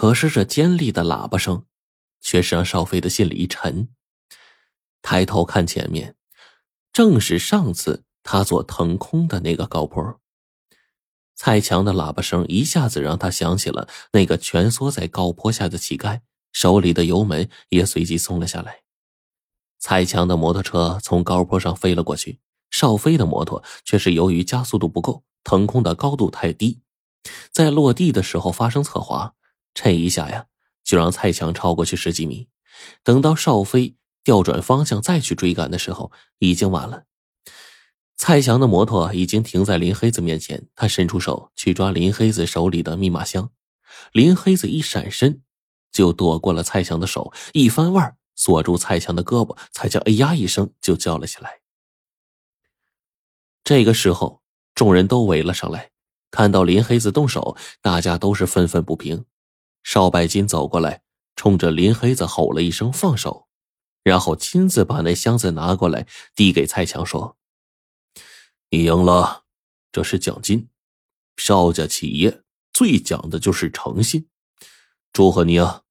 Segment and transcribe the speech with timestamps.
[0.00, 1.64] 可是这尖利的喇叭声，
[2.20, 3.88] 却是让少飞的心里一沉。
[5.02, 6.14] 抬头看前面，
[6.92, 10.20] 正是上次他做腾空的那个高坡。
[11.34, 16.20] 蔡强的喇叭声一下子让他想起了那个蜷缩在高坡下的乞丐，
[16.52, 18.82] 手里的油门也随即松了下来。
[19.80, 22.38] 蔡强的摩托车从高坡上飞了过去，
[22.70, 26.82] 邵飞的摩托却是由于加速度不够，腾空的高度太低，
[27.50, 29.34] 在落地的时候发生侧滑，
[29.80, 30.46] 这一下呀，
[30.82, 32.48] 就让蔡强超过去十几米。
[33.04, 36.10] 等到邵飞调转方向再去追赶的时候，
[36.40, 37.04] 已经晚了。
[38.16, 43.52] 蔡强的摩托已经停在林黑子面前，他伸出手去抓林黑子手里的密码箱，
[44.10, 45.42] 林黑子一闪身，
[45.92, 49.56] 就躲过了蔡强的手，一翻腕锁住蔡强的胳膊。
[49.70, 51.60] 蔡强哎呀一声就叫了起来。
[53.62, 54.42] 这个时候，
[54.74, 55.92] 众人都围了上来，
[56.32, 59.24] 看到林黑子动手，大家都是愤愤不平。
[59.90, 61.00] 邵百金走过来，
[61.34, 63.48] 冲着林黑子吼了一声“放手”，
[64.04, 67.38] 然后亲自把那箱子拿过来，递给蔡强说。
[68.68, 69.44] 你赢了，
[69.90, 70.68] 这是奖金。
[71.38, 74.28] 邵家企业最讲的就是诚信，
[75.10, 75.84] 祝贺你啊！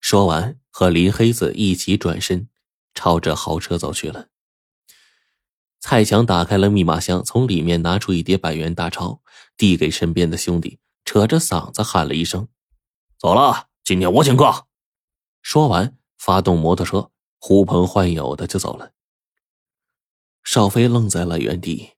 [0.00, 2.48] 说完，和林黑子一起转身，
[2.94, 4.28] 朝着豪车走去了。
[5.78, 9.20] 蔡强打开了密码箱，从里面拿出一叠百元大钞，
[9.58, 12.48] 递给身边的兄弟，扯着嗓子喊了一声
[13.18, 14.66] ：“走了，今天我请客。”
[15.42, 18.92] 说完，发动摩托车，呼朋唤友的就走了。
[20.44, 21.90] 邵飞愣在了原地。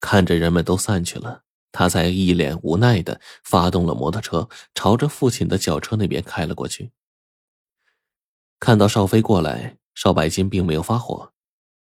[0.00, 6.90] 看着人们都散去了，他才一脸无奈的发动了摩托车，朝着父亲的轿车那边开了过去。
[8.58, 11.32] 看到邵飞过来，邵白金并没有发火，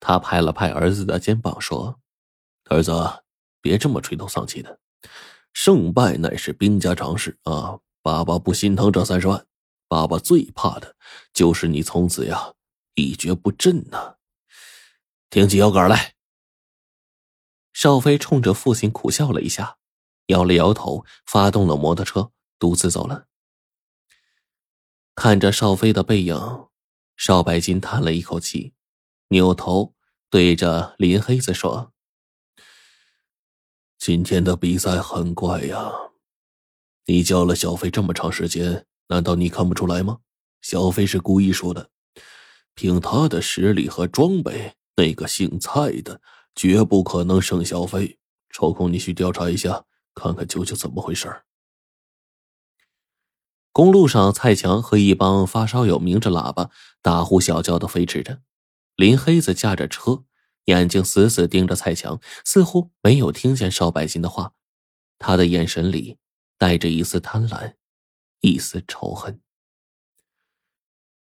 [0.01, 2.01] 他拍了拍儿子的肩膀说
[2.71, 3.23] ：“儿子，
[3.61, 4.79] 别这么垂头丧气的，
[5.53, 7.79] 胜败乃是兵家常事啊！
[8.07, 9.49] 爸爸不心疼这三十万，
[9.89, 10.95] 爸爸最怕的
[11.33, 12.55] 就是你从此呀
[12.95, 14.15] 一蹶不振呐！
[15.29, 16.15] 挺起腰杆来。”
[17.75, 19.79] 邵飞冲着父亲苦笑了一下，
[20.27, 22.31] 摇了摇头，发动了摩托车，
[22.61, 23.27] 独自走了。
[25.17, 26.69] 看着邵飞的背影，
[27.17, 28.73] 邵白金叹了一口气，
[29.31, 29.97] 扭头
[30.31, 31.93] 对着林黑子说
[33.99, 35.91] ：“今天的比赛很怪呀，
[37.07, 40.19] 你教了小飞这么长时间，难道你看不出来吗？
[40.61, 41.91] 小飞是故意说的，
[42.75, 46.21] 凭他的实力和装备，那个姓蔡的。”
[46.57, 48.19] 绝不可能胜小飞，
[48.49, 49.85] 抽空你去调查一下，
[50.15, 51.43] 看看究竟怎么回事。
[53.73, 56.71] 公路上，蔡强和一帮发烧友鸣着喇叭，
[57.03, 58.41] 大呼小叫的飞驰着。
[58.97, 60.25] 林黑子驾着车，
[60.65, 64.55] 眼睛死死盯着蔡强，似乎没有听见邵百金的话。
[65.19, 66.17] 他的眼神里
[66.59, 67.75] 带着一丝贪婪，
[68.41, 69.41] 一丝仇恨。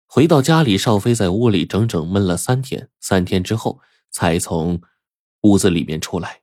[0.05, 4.81] 回到家里，邵飞在屋里整整闷了三天，三天之后才从。
[5.41, 6.41] 屋子里面出来，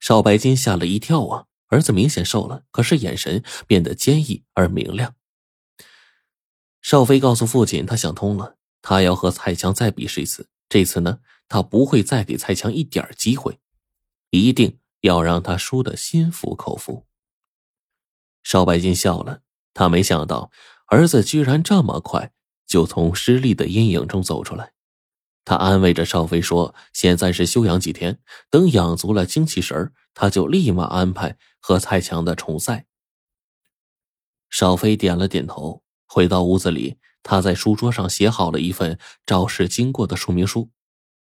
[0.00, 1.46] 邵白金吓了一跳啊！
[1.68, 5.14] 儿子明显瘦了，可是眼神变得坚毅而明亮。
[6.82, 10.50] 邵飞告诉父亲，他想通了，他要和蔡强再比试一次。
[10.68, 13.60] 这次呢，他不会再给蔡强一点机会，
[14.30, 17.06] 一定要让他输得心服口服。
[18.52, 19.40] 邵白金笑了，
[19.72, 20.50] 他没想到
[20.88, 22.32] 儿子居然这么快
[22.66, 24.74] 就从失利的阴影中走出来。
[25.42, 28.20] 他安慰着邵飞说：“现在是休养几天，
[28.50, 32.84] 等养足了精气神他就立马安排和蔡强的重赛。”
[34.52, 40.70] 邵飞点了点头，回到屋子里，他在书桌上写好了一份肇事经过的说明书。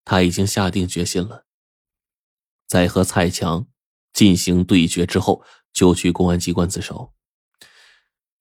[0.03, 1.45] 他已经下定决心了，
[2.65, 3.67] 在和蔡强
[4.13, 7.13] 进行对决之后，就去公安机关自首。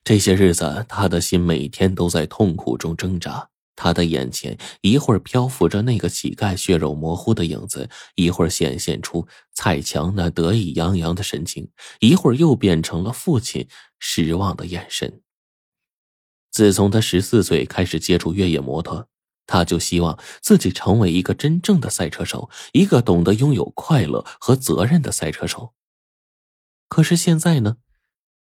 [0.09, 3.51] 这些日子，他的心每天都在痛苦中挣扎。
[3.77, 11.69] 他的眼前一会儿漂浮着那个乞丐血肉模糊的影子，一会儿显现出蔡强那得意洋洋的神情，
[12.01, 15.21] 一会儿又变成了父亲失望的眼神。
[16.51, 19.09] 自从他十四岁开始接触越野摩托，
[19.47, 25.75] 他就希望自己成为一个真正的赛车手，一个懂得拥有快乐和责任的赛车手。
[26.89, 27.77] 可是现在呢，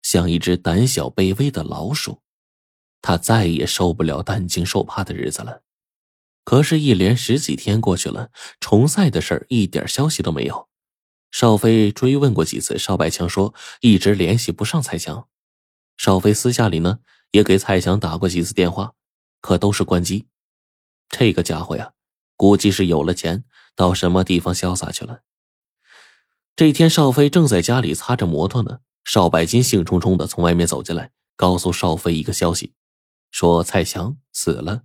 [0.04, 2.22] 像一只胆小卑微的老鼠。
[3.02, 5.64] 他再也受不了担惊受怕的日子了。
[6.46, 8.30] 可是，一连十几天过去了，
[8.60, 10.70] 重赛的事儿一点消息都没有。
[11.32, 15.28] 邵飞追问过几次，邵百强说一直联系不上蔡强。
[15.98, 17.00] 邵飞私下里呢，
[17.32, 18.94] 也给蔡强打过几次电话，
[19.42, 20.28] 可都是关机。
[21.10, 21.94] 这个家伙呀，
[22.36, 23.46] 估计是有了钱，
[23.76, 25.22] 到什么地方潇洒去了。
[26.56, 31.12] 这天，邵飞正在家里擦着摩托呢，邵百金兴冲冲的从外面走进来。
[31.36, 32.76] 告诉邵飞一个消息，
[33.32, 34.84] 说蔡强死了。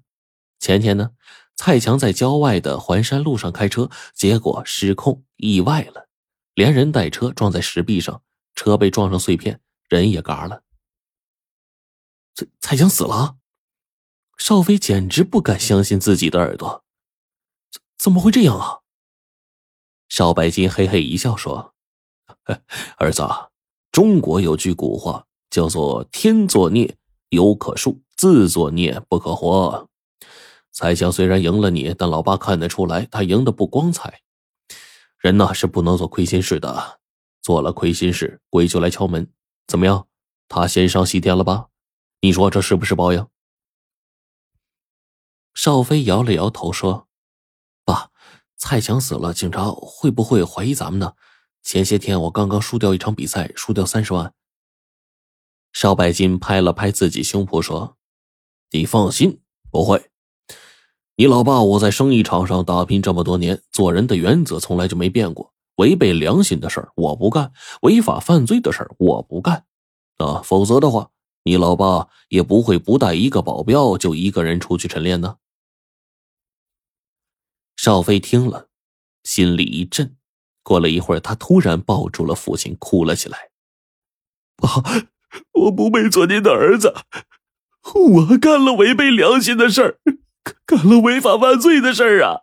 [0.58, 1.10] 前天呢，
[1.54, 6.08] 蔡强在郊外的环山路上开车，结果失控意外了，
[6.54, 8.22] 连人带车撞在石壁上，
[8.54, 10.64] 车被撞成碎片，人也嘎了。
[12.34, 13.36] 蔡蔡强死了，
[14.38, 16.82] 邵飞简直不敢相信自己的耳朵，
[17.70, 18.80] 怎怎么会这样啊？
[20.08, 21.74] 邵白金嘿嘿一笑说
[22.96, 23.22] ：“儿子，
[23.98, 26.96] 中国有句古话，叫做‘天作孽
[27.30, 29.88] 犹可恕，自作孽不可活’。
[30.70, 34.20] 蔡强虽然赢了你，但老爸看得出来，他赢的不光彩。
[35.18, 37.00] 人呐，是不能做亏心事的，
[37.42, 39.32] 做了亏心事，鬼就来敲门。
[39.66, 40.06] 怎么样？
[40.46, 41.66] 他先上西天了吧？
[42.20, 43.26] 你说这是不是报应？”
[45.54, 47.08] 邵飞摇了摇头说
[47.84, 48.10] ：“爸。”
[48.56, 51.14] 蔡强死了，警察会不会怀疑咱们呢？
[51.68, 54.32] 前些天我刚刚输掉一场比赛，输掉三十万。
[55.70, 57.98] 邵百金拍了拍自己胸脯说
[58.72, 60.10] ：“你放心，不会。
[61.16, 65.52] 你老爸我在生意场上打拼这么多年，做人的原则从来就没变过。
[65.74, 69.66] 违背良心的事儿我不干，违法犯罪的事儿我不干。
[70.16, 71.10] 啊，否则的话，
[71.42, 75.36] 你老爸也不会不带一个保镖就一个人出去晨练呢。”
[77.76, 78.70] 邵飞听了，
[79.22, 80.16] 心里一震。
[80.68, 83.48] 过了一会儿，他突然抱住了父亲，哭了起来
[84.54, 84.82] ：“爸，
[85.52, 86.92] 我不配做您的儿子，
[87.94, 89.98] 我干了违背良心的事儿，
[90.66, 92.42] 干了违法犯罪的事儿啊！”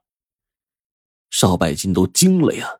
[1.30, 2.80] 邵百金都惊了呀！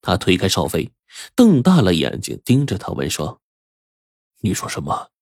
[0.00, 0.92] 他推开邵飞，
[1.36, 3.40] 瞪大了眼睛盯着他问说
[4.42, 5.12] ：“你说什么？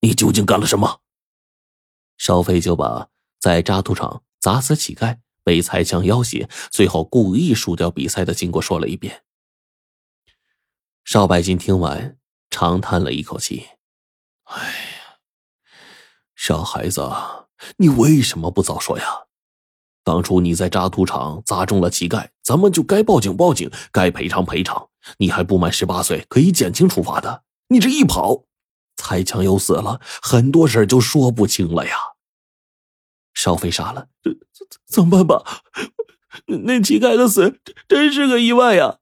[0.00, 1.02] 你究竟干了什么？”
[2.16, 5.18] 邵飞就把在渣土场砸死乞丐。
[5.44, 9.22] 被蔡强要挟，最后故意输掉比赛的经过说了一遍。
[11.04, 12.16] 邵百金听完，
[12.50, 13.66] 长叹了一口气
[14.44, 15.18] ：“哎呀，
[16.34, 17.08] 小孩子，
[17.76, 19.04] 你为什么不早说呀？
[20.02, 24.88] 当初你在渣土场砸中了乞丐，咱们就该报警报警，该赔偿赔偿。
[25.18, 27.44] 你还不满十八岁，可以减轻处罚的。
[27.68, 28.44] 你这一跑，
[28.96, 31.94] 蔡强又死了，很多事就说不清了呀。”
[33.44, 35.64] 少飞傻了，这怎怎么办吧？
[36.46, 39.00] 那乞丐的死真是个意外呀！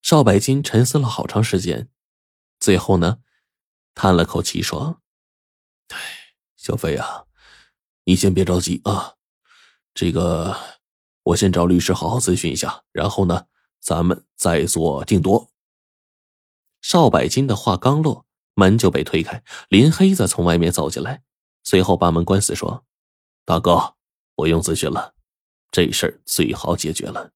[0.00, 1.90] 邵百金沉思了好长时间，
[2.58, 3.18] 最后呢，
[3.94, 5.02] 叹了口气说
[5.92, 5.98] ：“哎，
[6.56, 7.26] 小飞啊，
[8.04, 9.16] 你先别着急啊，
[9.92, 10.56] 这个
[11.24, 13.48] 我先找律师好好咨询一下，然后呢，
[13.80, 15.50] 咱们再做定夺。”
[16.80, 18.24] 邵百金的话刚落，
[18.54, 21.22] 门就被推开，林黑子从外面走进来。
[21.64, 22.84] 随后把门关死，说
[23.44, 23.94] ：“大哥，
[24.36, 25.14] 不用咨询了，
[25.72, 27.32] 这事儿最好解决了。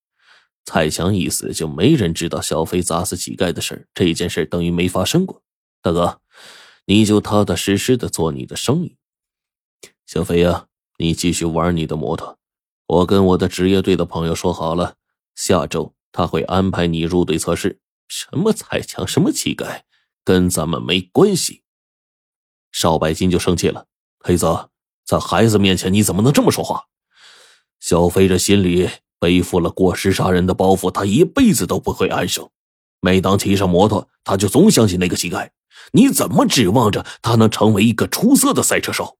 [0.65, 5.43] 蔡强一死，就没人知道小飞砸死乞丐的事，这件事等于没发生过。
[5.81, 6.21] 大哥，
[6.85, 8.99] 你就踏踏实实的做你的生意。
[10.05, 12.39] 小飞呀，你继续玩你的摩托。
[12.87, 14.97] 我跟我的职业队的朋友说好了，
[15.35, 17.81] 下周他会安排你入队测试。
[18.07, 19.83] 什么蔡强，什么乞丐，
[20.23, 21.63] 跟咱们没关系。”
[22.73, 23.87] 邵白金就生气了。
[24.29, 24.69] 黑泽，
[25.07, 26.85] 在孩子面前你怎么能这么说话？
[27.81, 32.47] 小飞这心里背负了过失杀人的包袱，他一辈子都不会安生。
[33.01, 35.49] 每当骑上摩托，他就总想起那个乞丐。
[35.93, 39.17] 你怎么指望着他能成为一个出色的赛车手？